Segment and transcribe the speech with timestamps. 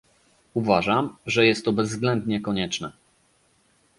[0.53, 2.91] Uważam, że jest to bezwzględnie konieczne